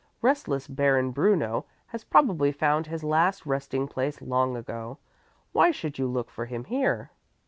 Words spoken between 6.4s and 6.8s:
him